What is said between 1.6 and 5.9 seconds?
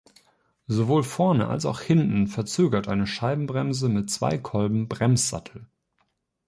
auch hinten verzögert eine Scheibenbremse mit Zwei-Kolben-Bremssattel.